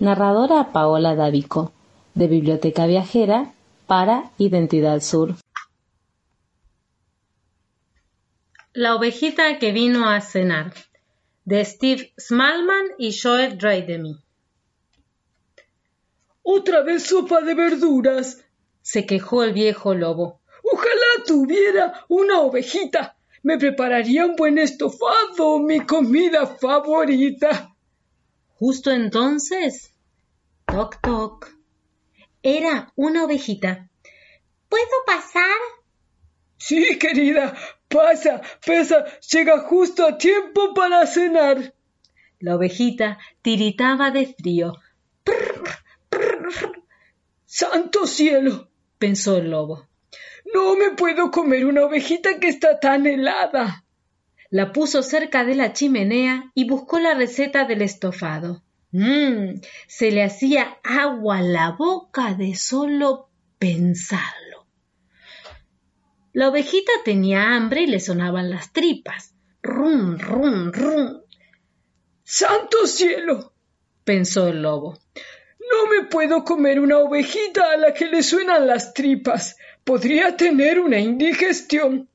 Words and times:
Narradora 0.00 0.72
Paola 0.72 1.14
Davico, 1.14 1.72
de 2.14 2.26
Biblioteca 2.26 2.84
Viajera 2.84 3.54
para 3.86 4.32
Identidad 4.38 5.00
Sur. 5.00 5.36
La 8.72 8.96
ovejita 8.96 9.60
que 9.60 9.70
vino 9.70 10.10
a 10.10 10.20
cenar, 10.20 10.74
de 11.44 11.64
Steve 11.64 12.12
Smallman 12.18 12.86
y 12.98 13.16
Joel 13.16 13.56
Draydemy. 13.56 14.18
Otra 16.42 16.82
vez 16.82 17.04
sopa 17.04 17.40
de 17.42 17.54
verduras, 17.54 18.44
se 18.82 19.06
quejó 19.06 19.44
el 19.44 19.52
viejo 19.52 19.94
lobo. 19.94 20.40
Ojalá 20.72 21.24
tuviera 21.24 22.04
una 22.08 22.40
ovejita. 22.40 23.16
Me 23.44 23.58
prepararía 23.58 24.26
un 24.26 24.34
buen 24.34 24.58
estofado, 24.58 25.60
mi 25.60 25.86
comida 25.86 26.46
favorita. 26.46 27.73
Justo 28.66 28.90
entonces, 28.90 29.92
toc 30.64 30.98
toc, 31.02 31.54
era 32.42 32.90
una 32.96 33.24
ovejita. 33.24 33.90
¿Puedo 34.70 35.04
pasar? 35.04 35.60
Sí, 36.56 36.98
querida, 36.98 37.54
pasa, 37.88 38.40
pasa, 38.64 39.04
llega 39.30 39.58
justo 39.68 40.06
a 40.06 40.16
tiempo 40.16 40.72
para 40.72 41.06
cenar. 41.06 41.74
La 42.40 42.56
ovejita 42.56 43.18
tiritaba 43.42 44.10
de 44.10 44.34
frío. 44.34 44.72
¡Santo 47.44 48.06
cielo! 48.06 48.70
pensó 48.96 49.36
el 49.36 49.50
lobo. 49.50 49.88
No 50.54 50.74
me 50.76 50.92
puedo 50.92 51.30
comer 51.30 51.66
una 51.66 51.84
ovejita 51.84 52.40
que 52.40 52.48
está 52.48 52.80
tan 52.80 53.06
helada. 53.06 53.83
La 54.54 54.72
puso 54.72 55.02
cerca 55.02 55.44
de 55.44 55.56
la 55.56 55.72
chimenea 55.72 56.52
y 56.54 56.68
buscó 56.68 57.00
la 57.00 57.14
receta 57.14 57.64
del 57.64 57.82
estofado. 57.82 58.62
Mmm, 58.92 59.60
se 59.88 60.12
le 60.12 60.22
hacía 60.22 60.78
agua 60.84 61.38
a 61.38 61.42
la 61.42 61.70
boca 61.72 62.34
de 62.34 62.54
solo 62.54 63.30
pensarlo. 63.58 64.68
La 66.32 66.50
ovejita 66.50 66.92
tenía 67.04 67.56
hambre 67.56 67.82
y 67.82 67.86
le 67.88 67.98
sonaban 67.98 68.48
las 68.48 68.72
tripas. 68.72 69.34
Rum, 69.60 70.18
rum, 70.18 70.70
rum. 70.70 71.22
¡Santo 72.22 72.86
cielo! 72.86 73.54
pensó 74.04 74.46
el 74.46 74.62
lobo. 74.62 75.00
No 75.58 75.90
me 75.90 76.06
puedo 76.06 76.44
comer 76.44 76.78
una 76.78 76.98
ovejita 76.98 77.72
a 77.72 77.76
la 77.76 77.92
que 77.92 78.06
le 78.06 78.22
suenan 78.22 78.68
las 78.68 78.94
tripas. 78.94 79.56
Podría 79.82 80.36
tener 80.36 80.78
una 80.78 81.00
indigestión. 81.00 82.08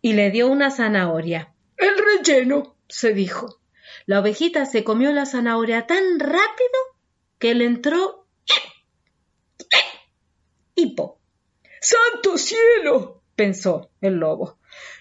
Y 0.00 0.14
le 0.14 0.30
dio 0.30 0.48
una 0.48 0.70
zanahoria. 0.70 1.51
El 1.82 1.98
relleno, 1.98 2.76
se 2.88 3.12
dijo. 3.12 3.58
La 4.06 4.20
ovejita 4.20 4.66
se 4.66 4.84
comió 4.84 5.10
la 5.10 5.26
zanahoria 5.26 5.84
tan 5.88 6.20
rápido 6.20 6.78
que 7.40 7.56
le 7.56 7.64
entró 7.64 8.28
hipo. 10.76 11.18
¡Santo 11.80 12.38
cielo! 12.38 13.22
pensó 13.34 13.90
el 14.00 14.14
lobo. 14.14 14.58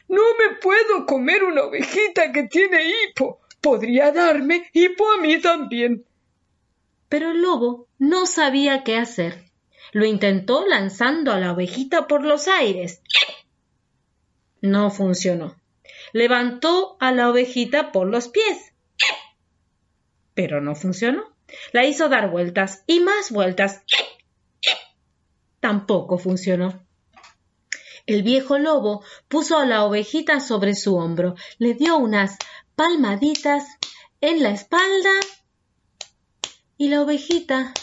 No 0.08 0.24
me 0.40 0.56
puedo 0.56 1.06
comer 1.06 1.44
una 1.44 1.66
ovejita 1.66 2.32
que 2.32 2.48
tiene 2.48 2.82
hipo. 2.90 3.42
Podría 3.62 4.12
darme 4.12 4.68
hipo 4.74 5.06
a 5.12 5.22
mí 5.22 5.40
también. 5.40 6.04
Pero 7.10 7.30
el 7.30 7.44
lobo 7.44 7.90
no 8.00 8.26
sabía 8.26 8.84
qué 8.84 8.98
hacer. 8.98 9.52
Lo 9.92 10.06
intentó 10.06 10.66
lanzando 10.66 11.32
a 11.32 11.40
la 11.40 11.52
ovejita 11.52 12.08
por 12.08 12.26
los 12.26 12.48
aires. 12.48 13.04
No 14.62 14.90
funcionó. 14.90 15.61
Levantó 16.14 16.98
a 17.00 17.12
la 17.12 17.30
ovejita 17.30 17.92
por 17.92 18.08
los 18.08 18.28
pies. 18.28 18.74
Pero 20.34 20.62
no 20.62 20.76
funcionó. 20.76 21.36
La 21.74 21.86
hizo 21.86 22.10
dar 22.10 22.30
vueltas 22.30 22.84
y 22.88 23.00
más 23.00 23.32
vueltas. 23.32 23.84
Tampoco 25.60 26.18
funcionó. 26.18 26.86
El 28.06 28.24
viejo 28.24 28.58
lobo 28.58 29.04
puso 29.28 29.58
a 29.58 29.66
la 29.66 29.86
ovejita 29.86 30.40
sobre 30.40 30.76
su 30.76 30.96
hombro, 30.96 31.36
le 31.60 31.76
dio 31.76 31.98
unas 31.98 32.38
palmaditas 32.76 33.66
en 34.22 34.42
la 34.42 34.52
espalda 34.52 35.12
y 36.78 36.90
la 36.90 37.02
ovejita 37.02 37.74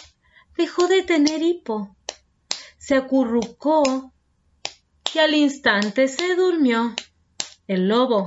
dejó 0.56 0.88
de 0.88 1.02
tener 1.02 1.42
hipo 1.42 1.96
se 2.88 2.96
acurrucó 2.96 4.14
y 5.14 5.18
al 5.18 5.34
instante 5.34 6.08
se 6.08 6.34
durmió. 6.36 6.94
El 7.68 7.86
lobo 7.86 8.24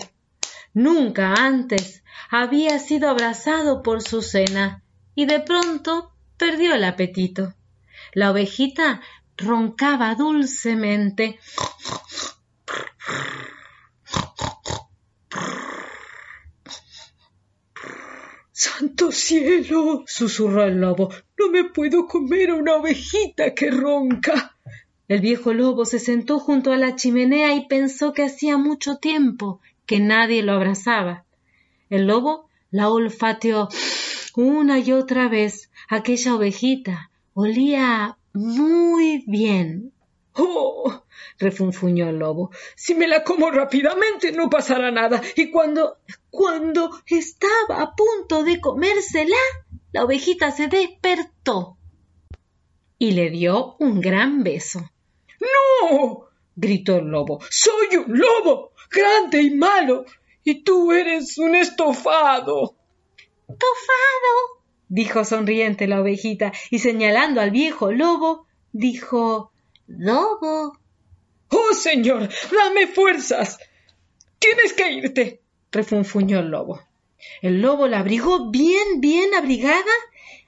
nunca 0.76 1.34
antes 1.34 2.04
había 2.30 2.78
sido 2.78 3.10
abrazado 3.10 3.82
por 3.82 4.04
su 4.04 4.22
cena 4.22 4.84
y 5.16 5.26
de 5.26 5.40
pronto 5.40 6.14
perdió 6.38 6.76
el 6.76 6.84
apetito. 6.84 7.56
La 8.14 8.30
ovejita 8.30 9.02
roncaba 9.38 10.14
dulcemente. 10.14 11.40
Santo 18.52 19.12
cielo, 19.12 20.04
susurró 20.06 20.66
el 20.66 20.80
lobo, 20.80 21.10
no 21.40 21.50
me 21.50 21.64
puedo 21.64 22.06
comer 22.08 22.52
a 22.52 22.56
una 22.56 22.76
ovejita 22.76 23.56
que 23.56 23.72
ronca. 23.72 24.51
El 25.12 25.20
viejo 25.20 25.54
lobo 25.54 25.84
se 25.84 26.00
sentó 26.00 26.40
junto 26.40 26.72
a 26.72 26.78
la 26.78 26.96
chimenea 26.96 27.54
y 27.54 27.68
pensó 27.68 28.14
que 28.14 28.24
hacía 28.24 28.56
mucho 28.56 28.96
tiempo 28.96 29.60
que 29.86 30.00
nadie 30.00 30.42
lo 30.42 30.54
abrazaba. 30.54 31.26
El 31.90 32.08
lobo 32.08 32.48
la 32.70 32.88
olfateó 32.90 33.68
una 34.38 34.80
y 34.80 34.94
otra 34.94 35.28
vez. 35.28 35.70
Aquella 35.90 36.36
ovejita 36.36 37.12
olía 37.34 38.18
muy 38.32 39.26
bien. 39.28 39.92
¡Oh! 40.32 41.04
refunfuñó 41.40 42.08
el 42.08 42.20
lobo. 42.20 42.52
Si 42.78 42.96
me 42.96 43.10
la 43.10 43.26
como 43.26 43.52
rápidamente 43.52 44.32
no 44.32 44.50
pasará 44.50 44.92
nada. 44.92 45.22
Y 45.36 45.52
cuando. 45.52 45.98
cuando 46.30 46.90
estaba 47.06 47.82
a 47.82 47.96
punto 47.98 48.46
de 48.46 48.62
comérsela, 48.62 49.36
la 49.92 50.06
ovejita 50.06 50.52
se 50.52 50.70
despertó 50.70 51.76
y 52.98 53.12
le 53.12 53.30
dio 53.30 53.76
un 53.80 54.00
gran 54.00 54.44
beso. 54.44 54.90
¡No! 55.82 56.26
gritó 56.56 56.98
el 56.98 57.06
lobo. 57.06 57.40
Soy 57.50 57.98
un 57.98 58.18
lobo, 58.18 58.72
grande 58.90 59.42
y 59.42 59.52
malo, 59.52 60.06
y 60.44 60.64
tú 60.64 60.92
eres 60.92 61.38
un 61.38 61.56
estofado. 61.56 62.76
¿Estofado? 63.48 64.62
dijo 64.88 65.24
sonriente 65.24 65.88
la 65.88 66.02
ovejita, 66.02 66.52
y 66.70 66.80
señalando 66.80 67.42
al 67.42 67.52
viejo 67.52 67.92
lobo, 67.92 68.46
dijo 68.72 69.52
Lobo. 69.88 70.78
Oh, 71.50 71.74
señor, 71.74 72.30
dame 72.52 72.88
fuerzas. 72.88 73.60
Tienes 74.40 74.74
que 74.74 74.92
irte, 74.92 75.42
refunfuñó 75.72 76.40
el 76.40 76.50
lobo. 76.50 76.82
El 77.42 77.62
lobo 77.62 77.88
la 77.88 78.00
abrigó 78.00 78.50
bien, 78.50 79.00
bien 79.00 79.34
abrigada, 79.36 79.92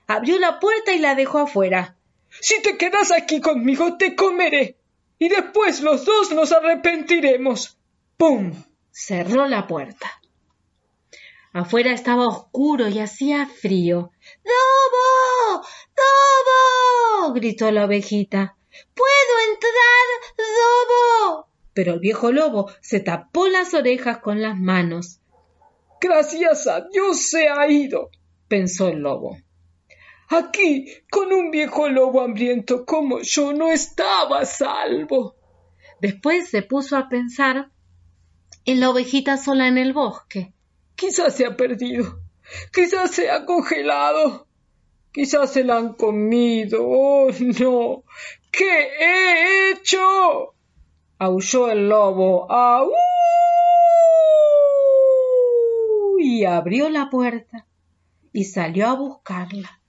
abrió 0.08 0.40
la 0.40 0.60
puerta 0.60 0.94
y 0.94 1.00
la 1.00 1.16
dejó 1.16 1.40
afuera. 1.40 1.98
Si 2.30 2.62
te 2.62 2.78
quedas 2.78 3.12
aquí 3.12 3.42
conmigo, 3.42 3.98
te 3.98 4.16
comeré. 4.16 4.78
Y 5.24 5.30
después 5.30 5.80
los 5.80 6.04
dos 6.04 6.32
nos 6.34 6.52
arrepentiremos. 6.52 7.78
¡Pum! 8.18 8.52
Cerró 8.92 9.48
la 9.48 9.68
puerta. 9.68 10.12
Afuera 11.54 11.94
estaba 11.94 12.28
oscuro 12.28 12.90
y 12.90 13.00
hacía 13.00 13.48
frío. 13.48 14.12
¡Lobo! 14.44 15.66
¡Lobo! 15.96 17.34
gritó 17.36 17.72
la 17.72 17.86
ovejita. 17.86 18.58
¡Puedo 18.94 19.54
entrar, 19.54 20.36
lobo! 20.38 21.48
Pero 21.74 21.94
el 21.94 22.00
viejo 22.02 22.34
lobo 22.34 22.70
se 22.82 23.00
tapó 23.00 23.48
las 23.48 23.74
orejas 23.74 24.18
con 24.18 24.42
las 24.42 24.58
manos. 24.58 25.22
Gracias 26.02 26.68
a 26.68 26.82
Dios 26.92 27.30
se 27.30 27.48
ha 27.48 27.66
ido, 27.70 28.10
pensó 28.50 28.90
el 28.90 29.00
lobo. 29.00 29.38
Aquí, 30.30 30.88
con 31.10 31.32
un 31.32 31.52
viejo 31.52 31.90
lobo 31.90 32.22
hambriento 32.22 32.86
como 32.86 33.22
yo, 33.22 33.54
no 33.54 33.70
estaba 33.70 34.46
salvo. 34.46 35.36
Después 36.02 36.50
se 36.50 36.62
puso 36.62 36.98
a 36.98 37.10
pensar 37.10 37.72
en 38.66 38.80
la 38.80 38.90
ovejita 38.90 39.38
sola 39.38 39.68
en 39.68 39.78
el 39.78 39.94
bosque. 39.94 40.54
Quizás 40.96 41.36
se 41.36 41.46
ha 41.46 41.56
perdido, 41.58 42.20
quizás 42.72 43.12
se 43.12 43.30
ha 43.30 43.46
congelado. 43.46 44.48
Quizás 45.14 45.54
se 45.54 45.64
la 45.64 45.78
han 45.78 45.94
comido. 45.94 46.80
Oh, 46.82 47.30
no. 47.60 48.04
¿Qué 48.52 48.88
he 49.00 49.72
hecho? 49.72 50.56
aulló 51.20 51.70
el 51.70 51.88
lobo. 51.88 52.52
¡Au! 52.52 52.92
Y 56.18 56.46
abrió 56.46 56.90
la 56.90 57.12
puerta 57.12 57.68
y 58.32 58.46
salió 58.46 58.88
a 58.88 58.96
buscarla. 58.96 59.83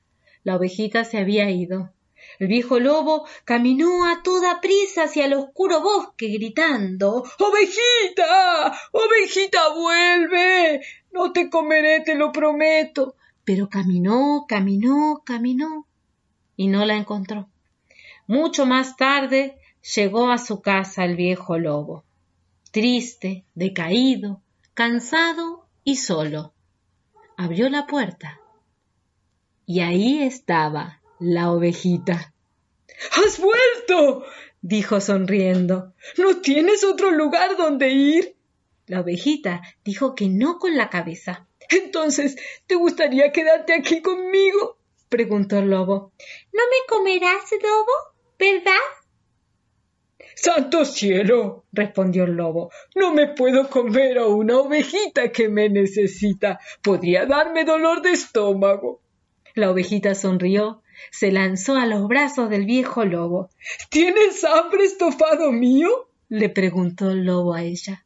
La 0.44 0.56
ovejita 0.56 1.04
se 1.04 1.18
había 1.18 1.50
ido. 1.50 1.90
El 2.38 2.48
viejo 2.48 2.78
lobo 2.78 3.26
caminó 3.44 4.04
a 4.06 4.22
toda 4.22 4.60
prisa 4.60 5.04
hacia 5.04 5.24
el 5.24 5.34
oscuro 5.34 5.80
bosque 5.80 6.28
gritando 6.28 7.24
Ovejita. 7.38 8.78
Ovejita, 8.92 9.74
vuelve. 9.74 10.82
No 11.12 11.32
te 11.32 11.48
comeré, 11.48 12.00
te 12.00 12.14
lo 12.14 12.30
prometo. 12.30 13.16
Pero 13.44 13.68
caminó, 13.68 14.44
caminó, 14.46 15.22
caminó 15.24 15.86
y 16.56 16.68
no 16.68 16.84
la 16.84 16.96
encontró. 16.96 17.48
Mucho 18.26 18.66
más 18.66 18.96
tarde 18.96 19.58
llegó 19.94 20.30
a 20.30 20.38
su 20.38 20.60
casa 20.60 21.04
el 21.04 21.16
viejo 21.16 21.58
lobo, 21.58 22.04
triste, 22.70 23.44
decaído, 23.54 24.40
cansado 24.72 25.66
y 25.84 25.96
solo. 25.96 26.54
Abrió 27.36 27.68
la 27.68 27.86
puerta 27.86 28.40
y 29.66 29.80
ahí 29.80 30.22
estaba 30.22 31.00
la 31.18 31.50
ovejita. 31.50 32.32
¡Has 33.12 33.38
vuelto! 33.38 34.24
dijo 34.60 35.00
sonriendo. 35.00 35.92
¿No 36.16 36.40
tienes 36.40 36.84
otro 36.84 37.10
lugar 37.10 37.56
donde 37.56 37.90
ir? 37.90 38.36
La 38.86 39.00
ovejita 39.00 39.62
dijo 39.84 40.14
que 40.14 40.28
no 40.28 40.58
con 40.58 40.76
la 40.76 40.90
cabeza. 40.90 41.46
Entonces, 41.70 42.36
¿te 42.66 42.74
gustaría 42.74 43.32
quedarte 43.32 43.74
aquí 43.74 44.02
conmigo? 44.02 44.78
preguntó 45.08 45.58
el 45.58 45.70
lobo. 45.70 46.12
¿No 46.52 46.62
me 46.64 46.86
comerás, 46.88 47.50
lobo? 47.62 47.92
¿Verdad? 48.38 48.72
Santo 50.34 50.84
cielo, 50.84 51.64
respondió 51.72 52.24
el 52.24 52.32
lobo, 52.32 52.70
no 52.96 53.14
me 53.14 53.28
puedo 53.28 53.70
comer 53.70 54.18
a 54.18 54.26
una 54.26 54.58
ovejita 54.58 55.30
que 55.30 55.48
me 55.48 55.68
necesita. 55.68 56.58
Podría 56.82 57.24
darme 57.24 57.64
dolor 57.64 58.02
de 58.02 58.10
estómago. 58.10 59.00
La 59.54 59.70
ovejita 59.70 60.14
sonrió, 60.14 60.82
se 61.10 61.30
lanzó 61.30 61.76
a 61.76 61.86
los 61.86 62.08
brazos 62.08 62.50
del 62.50 62.66
viejo 62.66 63.04
lobo. 63.04 63.50
¿Tienes 63.90 64.44
hambre, 64.44 64.84
estofado 64.84 65.52
mío? 65.52 66.08
le 66.28 66.48
preguntó 66.48 67.10
el 67.10 67.24
lobo 67.24 67.54
a 67.54 67.62
ella. 67.62 68.04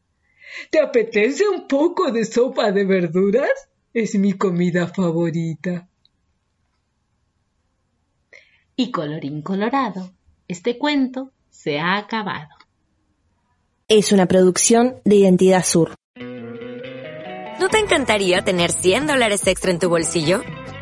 ¿Te 0.71 0.81
apetece 0.81 1.49
un 1.49 1.67
poco 1.67 2.11
de 2.11 2.25
sopa 2.25 2.73
de 2.73 2.85
verduras? 2.85 3.51
Es 3.95 4.15
mi 4.17 4.35
comida 4.35 4.89
favorita. 4.89 5.89
Y 8.77 8.91
colorín 8.91 9.43
colorado, 9.43 10.11
este 10.47 10.79
cuento 10.79 11.33
se 11.51 11.79
ha 11.79 11.97
acabado. 11.97 12.49
Es 13.89 14.13
una 14.13 14.27
producción 14.27 15.01
de 15.05 15.17
Identidad 15.17 15.65
Sur. 15.65 15.95
¿No 17.59 17.69
te 17.69 17.79
encantaría 17.79 18.43
tener 18.43 18.71
100 18.71 19.07
dólares 19.07 19.47
extra 19.47 19.71
en 19.71 19.79
tu 19.79 19.89
bolsillo? 19.89 20.43